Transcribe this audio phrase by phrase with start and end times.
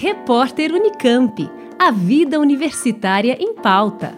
[0.00, 1.50] Repórter Unicamp.
[1.76, 4.16] A vida universitária em pauta.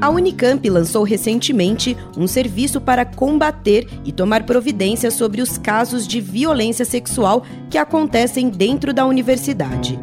[0.00, 6.20] A Unicamp lançou recentemente um serviço para combater e tomar providências sobre os casos de
[6.20, 9.98] violência sexual que acontecem dentro da universidade.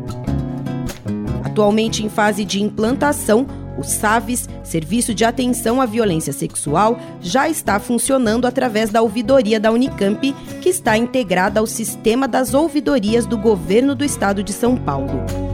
[1.58, 3.48] Atualmente em fase de implantação,
[3.80, 9.72] o SAVES, Serviço de Atenção à Violência Sexual, já está funcionando através da ouvidoria da
[9.72, 15.47] Unicamp, que está integrada ao sistema das ouvidorias do governo do estado de São Paulo.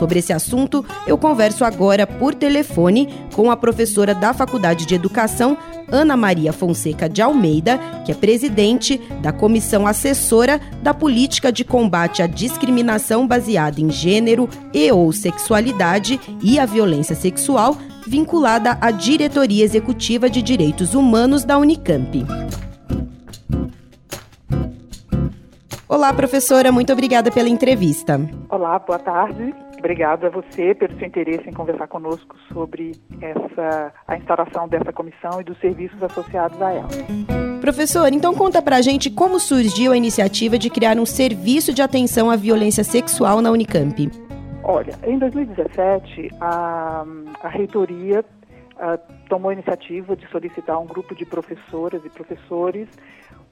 [0.00, 5.58] Sobre esse assunto, eu converso agora por telefone com a professora da Faculdade de Educação,
[5.92, 12.22] Ana Maria Fonseca de Almeida, que é presidente da Comissão Assessora da Política de Combate
[12.22, 17.76] à Discriminação Baseada em Gênero e ou Sexualidade e à Violência Sexual,
[18.06, 22.24] vinculada à Diretoria Executiva de Direitos Humanos da Unicamp.
[25.86, 28.18] Olá, professora, muito obrigada pela entrevista.
[28.48, 29.52] Olá, boa tarde.
[29.80, 32.92] Obrigado a você pelo seu interesse em conversar conosco sobre
[33.22, 36.88] essa, a instalação dessa comissão e dos serviços associados a ela.
[37.62, 42.30] Professor, então conta pra gente como surgiu a iniciativa de criar um serviço de atenção
[42.30, 44.10] à violência sexual na Unicamp.
[44.62, 47.02] Olha, em 2017, a,
[47.42, 48.22] a reitoria
[48.80, 48.96] a,
[49.28, 52.88] tomou a iniciativa de solicitar um grupo de professoras e professores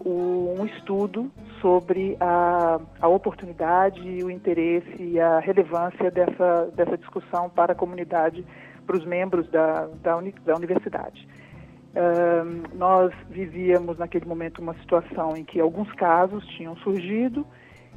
[0.04, 7.72] um estudo sobre a, a oportunidade, o interesse e a relevância dessa, dessa discussão para
[7.72, 8.44] a comunidade,
[8.86, 11.28] para os membros da, da, uni, da universidade.
[11.88, 17.44] Uh, nós vivíamos naquele momento uma situação em que alguns casos tinham surgido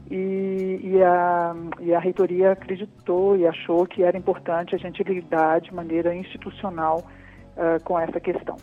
[0.09, 5.61] e, e, a, e a reitoria acreditou e achou que era importante a gente lidar
[5.61, 7.03] de maneira institucional
[7.61, 8.57] uh, com essa questão.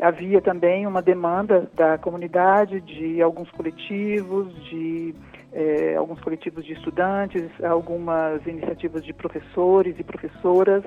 [0.00, 5.14] Havia também uma demanda da comunidade, de alguns coletivos, de
[5.52, 10.82] eh, alguns coletivos de estudantes, algumas iniciativas de professores e professoras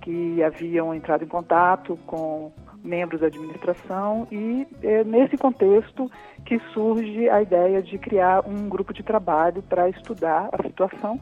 [0.00, 2.50] que haviam entrado em contato com
[2.82, 6.10] membros da administração e é nesse contexto
[6.46, 11.20] que surge a ideia de criar um grupo de trabalho para estudar a situação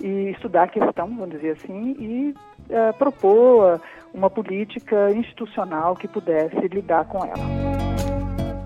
[0.00, 2.34] e estudar a questão, vamos dizer assim, e
[2.68, 3.80] é, propor
[4.12, 7.82] uma política institucional que pudesse lidar com ela.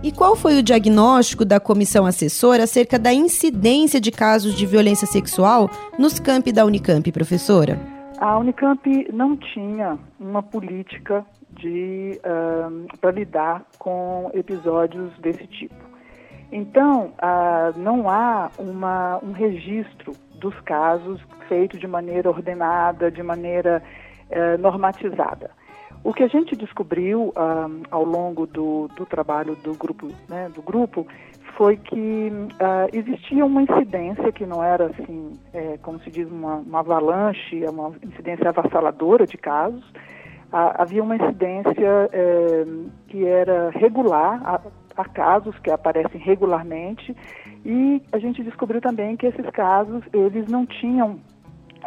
[0.02, 5.06] E qual foi o diagnóstico da comissão assessora acerca da incidência de casos de violência
[5.06, 5.68] sexual
[5.98, 7.78] nos campi da Unicamp, professora?
[8.18, 15.74] A Unicamp não tinha uma política de uh, para lidar com episódios desse tipo.
[16.50, 23.82] Então, uh, não há uma, um registro dos casos feito de maneira ordenada, de maneira
[24.30, 25.50] uh, normatizada.
[26.04, 30.62] O que a gente descobriu uh, ao longo do, do, trabalho do grupo, né, do
[30.62, 31.04] grupo
[31.56, 36.56] foi que uh, existia uma incidência que não era assim, é, como se diz, uma,
[36.56, 39.82] uma avalanche, uma incidência avassaladora de casos.
[40.52, 42.64] Uh, havia uma incidência é,
[43.08, 44.62] que era regular,
[44.96, 47.14] há casos que aparecem regularmente
[47.64, 51.18] e a gente descobriu também que esses casos eles não tinham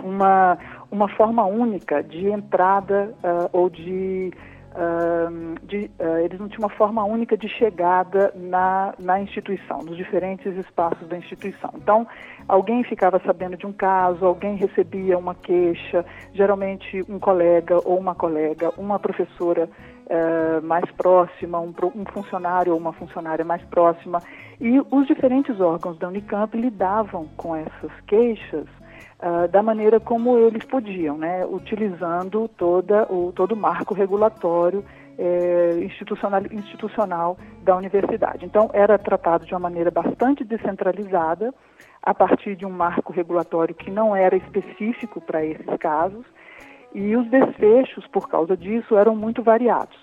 [0.04, 0.58] uma,
[0.92, 4.32] uma forma única de entrada uh, ou de,
[4.72, 9.98] uh, de uh, eles não tinham uma forma única de chegada na, na instituição, nos
[9.98, 11.72] diferentes espaços da instituição.
[11.76, 12.08] Então,
[12.48, 18.16] alguém ficava sabendo de um caso, alguém recebia uma queixa, geralmente um colega ou uma
[18.16, 19.70] colega, uma professora
[20.10, 24.22] uh, mais próxima, um, um, funcionário ou uma funcionária mais próxima,
[24.60, 28.66] e os diferentes órgãos da Unicamp lidavam com essas queixas
[29.20, 34.84] uh, da maneira como eles podiam, né, utilizando toda o, todo o marco regulatório
[35.22, 38.46] eh, institucional, institucional da universidade.
[38.46, 41.54] Então, era tratado de uma maneira bastante descentralizada,
[42.02, 46.26] a partir de um marco regulatório que não era específico para esses casos,
[46.94, 49.98] e os desfechos, por causa disso, eram muito variados.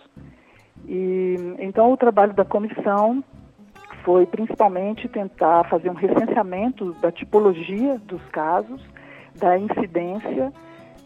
[0.87, 3.23] E, então, o trabalho da comissão
[4.05, 8.81] foi principalmente tentar fazer um recenseamento da tipologia dos casos,
[9.35, 10.53] da incidência,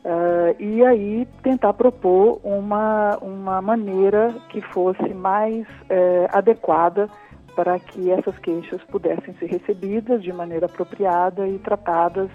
[0.05, 7.09] uh, e aí tentar propor uma, uma maneira que fosse mais uh, adequada
[7.56, 12.31] para que essas queixas pudessem ser recebidas de maneira apropriada e tratadas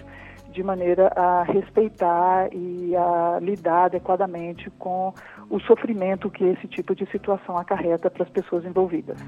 [0.56, 5.12] de maneira a respeitar e a lidar adequadamente com
[5.50, 9.18] o sofrimento que esse tipo de situação acarreta para as pessoas envolvidas.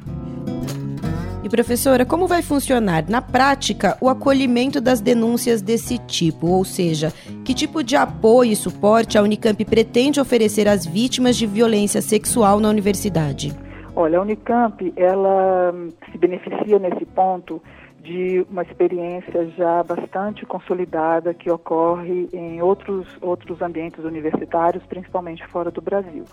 [1.44, 6.46] E professora, como vai funcionar na prática o acolhimento das denúncias desse tipo?
[6.48, 7.12] Ou seja,
[7.44, 12.58] que tipo de apoio e suporte a Unicamp pretende oferecer às vítimas de violência sexual
[12.58, 13.54] na universidade?
[13.94, 15.74] Olha, a Unicamp, ela
[16.10, 17.60] se beneficia nesse ponto
[18.08, 25.70] de uma experiência já bastante consolidada que ocorre em outros, outros ambientes universitários, principalmente fora
[25.70, 26.24] do Brasil.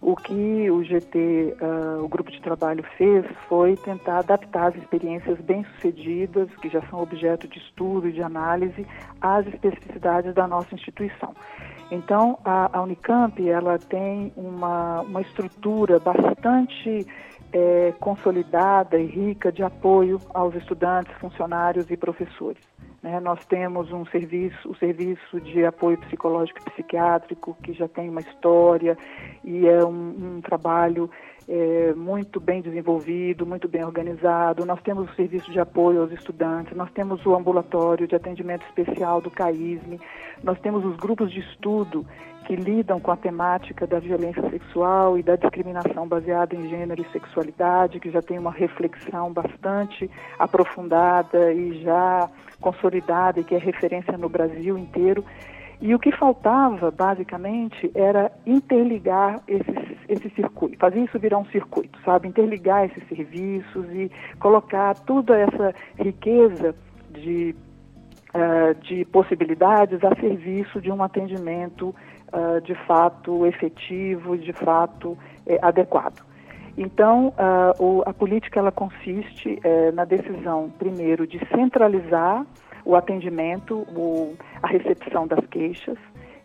[0.00, 4.76] O que o GT, uh, ah, o grupo de trabalho, fez foi tentar adaptar as
[4.76, 8.86] experiências bem-sucedidas, que já são objeto de estudo e de análise,
[9.20, 11.34] às especificidades da nossa instituição.
[11.90, 17.06] Então, a, a Unicamp ela tem uma, uma estrutura bastante
[17.52, 22.62] é, consolidada e rica de apoio aos estudantes, funcionários e professores.
[23.02, 23.18] Né?
[23.20, 28.20] Nós temos um serviço, o serviço de apoio psicológico e psiquiátrico, que já tem uma
[28.20, 28.96] história
[29.44, 31.10] e é um, um trabalho
[31.48, 34.64] é, muito bem desenvolvido, muito bem organizado.
[34.64, 39.20] Nós temos o serviço de apoio aos estudantes, nós temos o ambulatório de atendimento especial
[39.20, 40.00] do CAISME,
[40.42, 42.06] nós temos os grupos de estudo
[42.46, 47.12] que lidam com a temática da violência sexual e da discriminação baseada em gênero e
[47.12, 52.28] sexualidade, que já tem uma reflexão bastante aprofundada e já
[52.60, 55.24] consolidada e que é referência no Brasil inteiro.
[55.80, 61.98] E o que faltava, basicamente, era interligar esses, esse circuito, fazer isso virar um circuito,
[62.04, 62.28] sabe?
[62.28, 66.74] Interligar esses serviços e colocar toda essa riqueza
[67.10, 67.54] de,
[68.34, 71.94] uh, de possibilidades a serviço de um atendimento
[72.30, 75.16] uh, de fato efetivo, de fato
[75.46, 76.22] eh, adequado.
[76.76, 82.46] Então, uh, o, a política ela consiste eh, na decisão, primeiro, de centralizar
[82.84, 85.98] o atendimento, o, a recepção das queixas.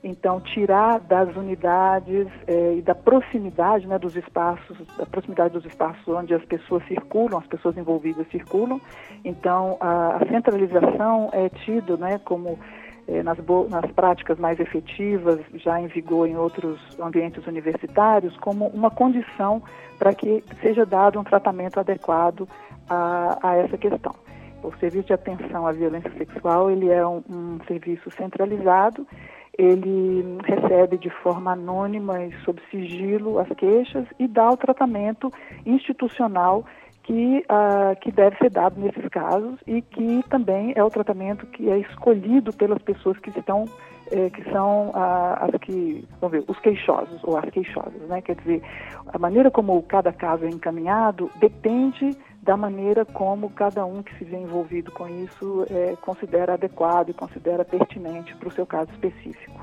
[0.03, 6.07] Então, tirar das unidades eh, e da proximidade né, dos espaços, da proximidade dos espaços
[6.07, 8.79] onde as pessoas circulam, as pessoas envolvidas circulam.
[9.23, 12.59] Então, a, a centralização é tido né, como
[13.07, 13.37] eh, nas,
[13.69, 19.63] nas práticas mais efetivas, já em vigor em outros ambientes universitários, como uma condição
[19.97, 22.47] para que seja dado um tratamento adequado
[22.87, 24.13] a, a essa questão.
[24.67, 29.07] O serviço de atenção à violência sexual ele é um, um serviço centralizado.
[29.57, 35.31] Ele recebe de forma anônima e sob sigilo as queixas e dá o tratamento
[35.65, 36.65] institucional
[37.03, 41.69] que, uh, que deve ser dado nesses casos e que também é o tratamento que
[41.69, 43.65] é escolhido pelas pessoas que estão
[44.11, 48.21] eh, que são uh, as que vamos ver os queixosos ou as queixosas, né?
[48.21, 48.61] Quer dizer,
[49.07, 54.23] a maneira como cada caso é encaminhado depende da maneira como cada um que se
[54.23, 59.59] vê envolvido com isso é, considera adequado e considera pertinente para o seu caso específico.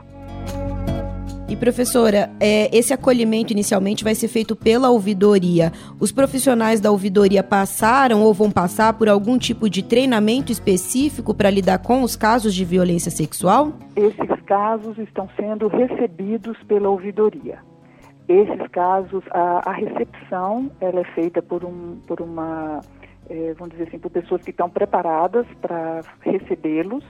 [1.48, 5.70] E professora, é, esse acolhimento inicialmente vai ser feito pela ouvidoria.
[6.00, 11.50] Os profissionais da ouvidoria passaram ou vão passar por algum tipo de treinamento específico para
[11.50, 13.74] lidar com os casos de violência sexual?
[13.94, 17.58] Esses casos estão sendo recebidos pela ouvidoria.
[18.28, 22.80] Esses casos, a, a recepção ela é feita por, um, por uma,
[23.28, 27.04] é, vamos dizer assim, por pessoas que estão preparadas para recebê-los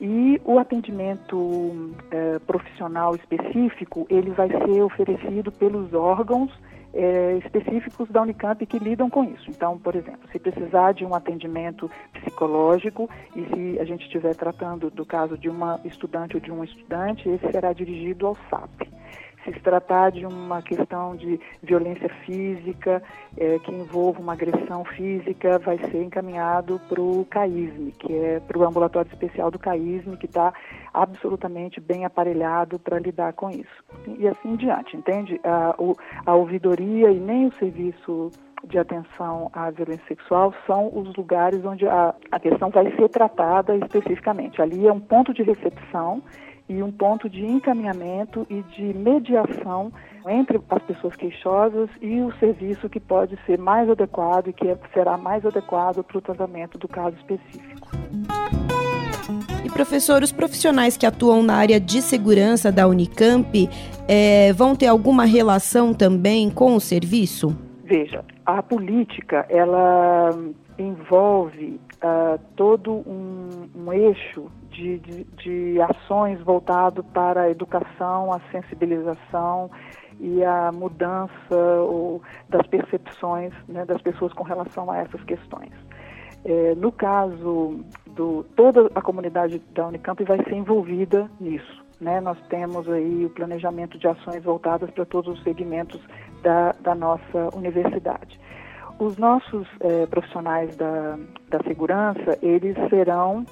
[0.00, 6.52] e o atendimento é, profissional específico ele vai ser oferecido pelos órgãos
[6.92, 9.48] é, específicos da Unicamp que lidam com isso.
[9.48, 14.90] Então, por exemplo, se precisar de um atendimento psicológico e se a gente estiver tratando
[14.90, 18.82] do caso de uma estudante ou de um estudante, esse será dirigido ao SAP
[19.50, 23.02] se tratar de uma questão de violência física,
[23.36, 28.58] é, que envolva uma agressão física, vai ser encaminhado para o CAISME, que é para
[28.58, 30.52] o ambulatório especial do CAISME, que está
[30.92, 33.84] absolutamente bem aparelhado para lidar com isso.
[34.18, 35.40] E assim em diante, entende?
[35.44, 35.74] A,
[36.26, 38.30] a ouvidoria e nem o serviço
[38.64, 43.74] de atenção à violência sexual são os lugares onde a, a questão vai ser tratada
[43.76, 44.62] especificamente.
[44.62, 46.22] Ali é um ponto de recepção
[46.68, 49.92] e um ponto de encaminhamento e de mediação
[50.28, 55.16] entre as pessoas queixosas e o serviço que pode ser mais adequado e que será
[55.16, 57.88] mais adequado para o tratamento do caso específico.
[59.64, 63.68] E professor, os profissionais que atuam na área de segurança da Unicamp
[64.08, 67.56] é, vão ter alguma relação também com o serviço?
[67.84, 70.30] Veja, a política ela
[70.78, 78.40] envolve uh, todo um, um eixo de, de, de ações voltado para a educação, a
[78.50, 79.70] sensibilização
[80.18, 85.72] e a mudança ou, das percepções né, das pessoas com relação a essas questões.
[86.44, 91.84] É, no caso do toda a comunidade da Unicamp vai ser envolvida nisso.
[92.00, 92.20] Né?
[92.20, 96.00] Nós temos aí o planejamento de ações voltadas para todos os segmentos
[96.42, 98.40] da, da nossa universidade.
[98.98, 101.16] os nossos é, profissionais da,
[101.48, 103.44] da segurança, eles serão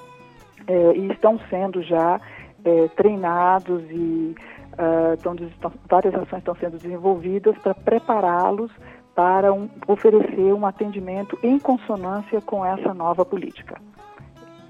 [0.67, 2.21] é, e estão sendo já
[2.64, 4.35] é, treinados e
[4.79, 8.71] uh, estão, várias ações estão sendo desenvolvidas para prepará-los
[9.14, 13.81] para um, oferecer um atendimento em consonância com essa nova política,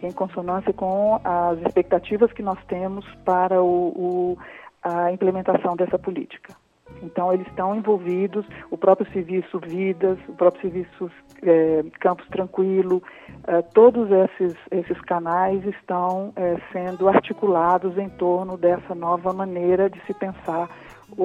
[0.03, 4.39] em consonância com as expectativas que nós temos para o, o,
[4.83, 6.55] a implementação dessa política.
[7.03, 11.11] Então, eles estão envolvidos, o próprio serviço Vidas, o próprio serviço
[11.43, 13.03] é, Campos Tranquilo,
[13.47, 20.01] é, todos esses, esses canais estão é, sendo articulados em torno dessa nova maneira de
[20.07, 20.69] se pensar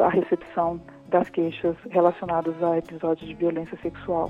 [0.01, 0.79] a recepção
[1.09, 4.29] das queixas relacionadas a episódios de violência sexual.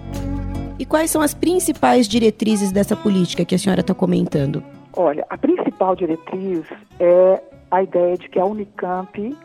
[0.77, 4.61] E quais são as principais diretrizes dessa política que a senhora está comentando?
[4.93, 6.65] Olha, a principal diretriz
[6.99, 9.35] é a ideia de que a Unicamp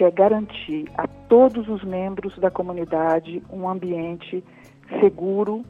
[0.00, 4.42] quer garantir a todos os membros da comunidade um ambiente
[4.98, 5.62] seguro,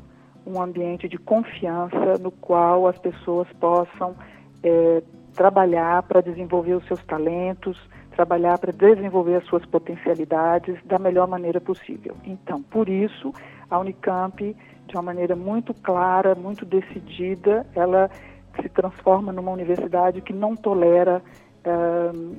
[0.47, 4.15] um ambiente de confiança no qual as pessoas possam
[4.63, 5.03] é,
[5.35, 7.77] trabalhar para desenvolver os seus talentos,
[8.15, 12.15] trabalhar para desenvolver as suas potencialidades da melhor maneira possível.
[12.25, 13.35] Então, por isso,
[13.69, 14.57] a Unicamp,
[14.87, 18.09] de uma maneira muito clara, muito decidida, ela
[18.63, 21.21] se transforma numa universidade que não tolera,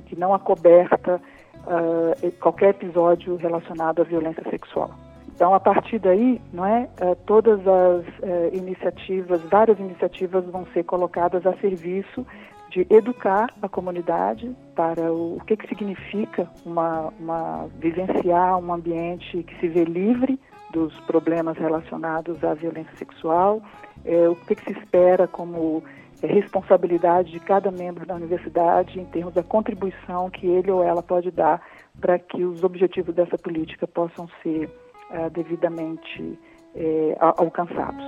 [0.06, 1.20] que não acoberta
[1.66, 4.90] uh, qualquer episódio relacionado à violência sexual.
[5.34, 10.84] Então, a partir daí, não é, uh, todas as uh, iniciativas, várias iniciativas vão ser
[10.84, 12.26] colocadas a serviço
[12.70, 19.42] de educar a comunidade para o, o que, que significa uma, uma, vivenciar um ambiente
[19.42, 20.40] que se vê livre
[20.72, 23.60] dos problemas relacionados à violência sexual,
[24.04, 25.84] é, o que, que se espera como
[26.26, 31.30] responsabilidade de cada membro da universidade em termos da contribuição que ele ou ela pode
[31.30, 31.60] dar
[32.00, 34.70] para que os objetivos dessa política possam ser
[35.10, 38.04] uh, devidamente uh, alcançados.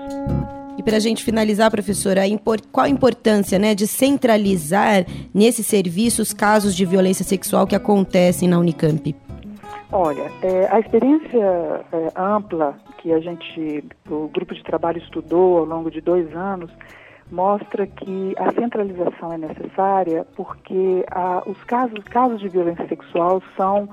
[0.76, 2.22] E para a gente finalizar, professora,
[2.72, 8.48] qual a importância né, de centralizar nesse serviço os casos de violência sexual que acontecem
[8.48, 9.14] na Unicamp?
[9.92, 15.64] Olha, é, a experiência é, ampla que a gente, o grupo de trabalho estudou ao
[15.64, 16.68] longo de dois anos,
[17.30, 21.04] mostra que a centralização é necessária porque
[21.46, 23.88] os casos, casos de violência sexual são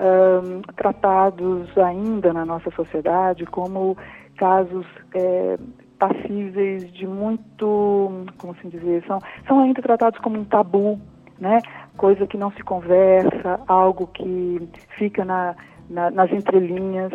[0.00, 3.96] um, tratados ainda na nossa sociedade como
[4.36, 5.58] casos é,
[5.98, 10.98] passíveis de muito, como assim dizer, são, são ainda tratados como um tabu,
[11.38, 11.60] né?
[11.96, 15.54] Coisa que não se conversa, algo que fica na,
[15.90, 17.12] na, nas entrelinhas.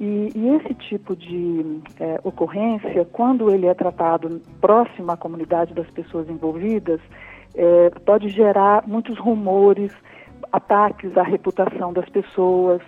[0.00, 5.88] E, e esse tipo de é, ocorrência, quando ele é tratado próximo à comunidade das
[5.90, 7.00] pessoas envolvidas,
[7.54, 9.92] é, pode gerar muitos rumores,
[10.50, 12.80] ataques à reputação das pessoas,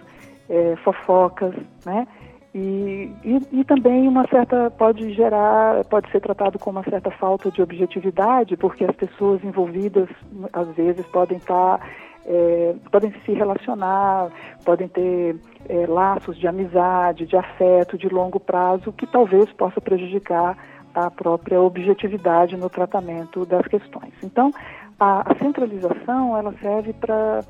[0.49, 1.55] é, fofocas,
[1.85, 2.09] né?
[2.55, 7.51] E, e, e, também uma certa pode gerar pode ser tratado com uma certa falta
[7.51, 10.07] de objetividade porque as pessoas envolvidas
[10.53, 11.81] às vezes podem estar
[12.27, 14.31] é, podem se relacionar,
[14.65, 15.37] podem ter
[15.69, 20.57] é, laços de amizade, de afeto de longo prazo, que talvez possa prejudicar
[20.95, 24.13] a própria objetividade no tratamento das questões.
[24.23, 24.53] Então,
[25.01, 27.43] a, a centralização ela serve para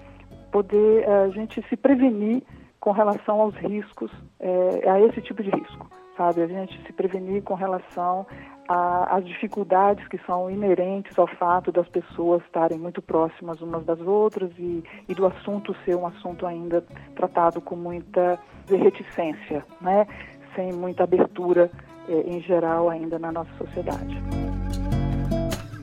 [0.51, 2.43] poder a gente se prevenir
[2.79, 4.11] com relação aos riscos,
[4.41, 6.43] é, a esse tipo de risco, sabe?
[6.43, 8.27] A gente se prevenir com relação
[8.69, 14.51] as dificuldades que são inerentes ao fato das pessoas estarem muito próximas umas das outras
[14.59, 16.83] e, e do assunto ser um assunto ainda
[17.15, 18.39] tratado com muita
[18.69, 20.07] reticência, né?
[20.55, 21.71] sem muita abertura
[22.09, 24.42] eh, em geral ainda na nossa sociedade.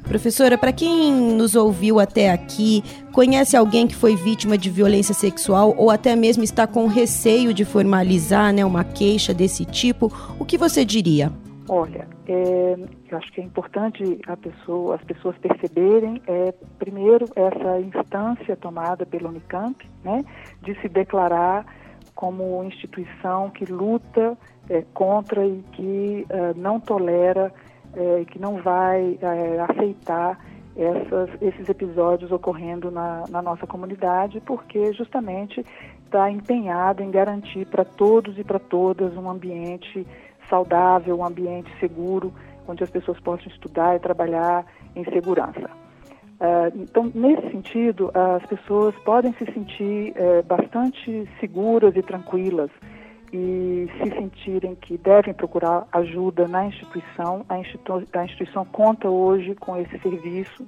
[0.09, 5.75] Professora, para quem nos ouviu até aqui, conhece alguém que foi vítima de violência sexual
[5.77, 10.57] ou até mesmo está com receio de formalizar né, uma queixa desse tipo, o que
[10.57, 11.31] você diria?
[11.67, 12.75] Olha, é,
[13.11, 19.29] eu acho que é importante pessoa, as pessoas perceberem, é, primeiro, essa instância tomada pela
[19.29, 20.25] Unicamp, né,
[20.63, 21.67] de se declarar
[22.15, 24.35] como instituição que luta
[24.67, 27.53] é, contra e que é, não tolera,
[27.99, 30.39] é, que não vai é, aceitar
[30.75, 35.65] essas, esses episódios ocorrendo na, na nossa comunidade, porque justamente
[36.05, 40.07] está empenhado em garantir para todos e para todas um ambiente
[40.49, 42.33] saudável, um ambiente seguro,
[42.67, 44.65] onde as pessoas possam estudar e trabalhar
[44.95, 45.69] em segurança.
[46.39, 52.71] Uh, então, nesse sentido, as pessoas podem se sentir uh, bastante seguras e tranquilas
[53.31, 57.45] e se sentirem que devem procurar ajuda na instituição.
[57.47, 60.65] A, institu a instituição conta hoje com esse serviço,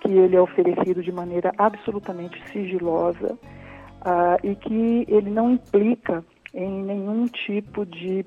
[0.00, 6.24] que ele é oferecido de maneira absolutamente sigilosa uh, e que ele não implica
[6.54, 8.24] em nenhum tipo de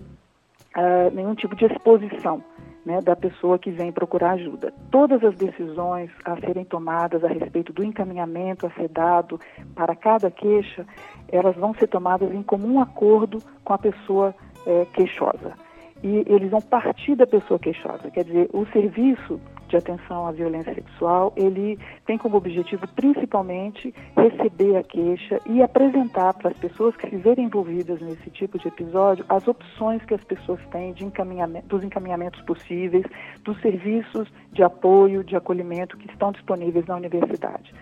[0.76, 2.44] uh, nenhum tipo de exposição
[2.86, 4.74] né, da pessoa que vem procurar ajuda.
[4.92, 9.40] Todas as decisões a serem tomadas a respeito do encaminhamento a ser dado
[9.74, 10.86] para cada queixa,
[11.32, 14.36] elas vão ser tomadas em comum acordo com a pessoa
[14.66, 15.54] é, queixosa.
[16.04, 18.12] E eles vão partir da pessoa queixosa.
[18.12, 19.40] Quer dizer, o serviço
[19.74, 26.34] de atenção à violência sexual, ele tem como objetivo principalmente receber a queixa e apresentar
[26.36, 30.24] para as pessoas que se verem envolvidas nesse tipo de episódio as opções que as
[30.24, 33.04] pessoas têm de encaminhamento, dos encaminhamentos possíveis,
[33.44, 37.74] dos serviços de apoio, de acolhimento que estão disponíveis na universidade.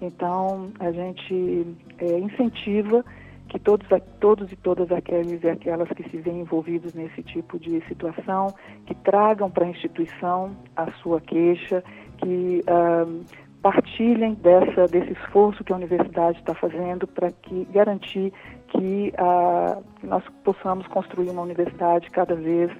[0.00, 1.66] Então, a gente
[1.98, 3.04] é, incentiva
[3.48, 3.86] que todos,
[4.20, 8.48] todos e todas aqueles e aquelas que se veem envolvidos nesse tipo de situação,
[8.86, 11.82] que tragam para a instituição a sua queixa,
[12.18, 13.24] que uh,
[13.62, 18.32] partilhem dessa, desse esforço que a universidade está fazendo para que garantir
[18.68, 22.70] que uh, nós possamos construir uma universidade cada vez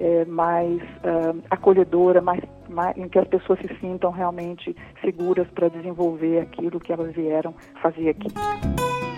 [0.00, 5.68] é, mais uh, acolhedora, mais, mais, em que as pessoas se sintam realmente seguras para
[5.68, 8.28] desenvolver aquilo que elas vieram fazer aqui.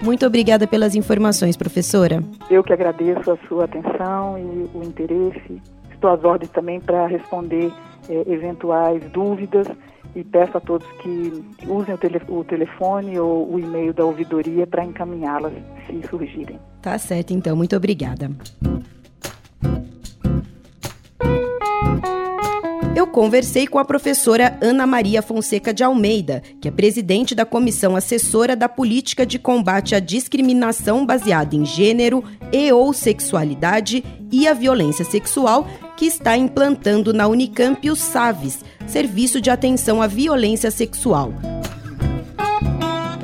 [0.02, 2.22] Muito obrigada pelas informações, professora.
[2.50, 5.62] Eu que agradeço a sua atenção e o interesse.
[5.92, 7.72] Estou às ordens também para responder
[8.08, 9.68] é, eventuais dúvidas
[10.16, 14.66] e peço a todos que usem o, tele, o telefone ou o e-mail da ouvidoria
[14.66, 15.52] para encaminhá-las
[15.86, 16.58] se surgirem.
[16.82, 17.54] Tá certo, então.
[17.54, 18.28] Muito obrigada.
[23.12, 28.56] Conversei com a professora Ana Maria Fonseca de Almeida, que é presidente da Comissão Assessora
[28.56, 34.02] da Política de Combate à Discriminação Baseada em Gênero e ou Sexualidade
[34.32, 40.06] e a Violência Sexual, que está implantando na Unicamp o SAVES, Serviço de Atenção à
[40.06, 41.34] Violência Sexual.